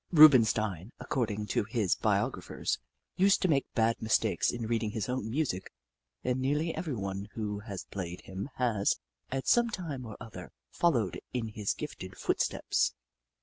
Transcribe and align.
Rubenstein, 0.11 0.93
according 0.99 1.45
to 1.49 1.63
his 1.63 1.93
bio 1.95 2.31
graphers, 2.31 2.79
used 3.17 3.39
to 3.43 3.47
make 3.47 3.71
bad 3.75 4.01
mistakes 4.01 4.49
in 4.51 4.65
read 4.65 4.81
ing 4.81 4.89
his 4.93 5.07
own 5.07 5.29
music, 5.29 5.71
and 6.23 6.41
nearly 6.41 6.73
everyone 6.73 7.29
who 7.33 7.59
has 7.59 7.83
played 7.83 8.21
him 8.21 8.49
has, 8.55 8.95
at 9.31 9.47
some 9.47 9.69
time 9.69 10.07
or 10.07 10.17
other, 10.19 10.53
fol 10.71 10.93
lowed 10.93 11.19
in 11.33 11.49
his 11.49 11.75
gifted 11.75 12.17
footsteps. 12.17 12.95